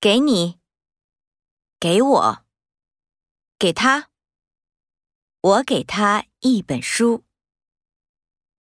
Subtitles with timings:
[0.00, 0.58] 给你
[1.78, 2.44] 给我
[3.58, 4.08] 给他
[5.42, 7.22] 我给他一本书。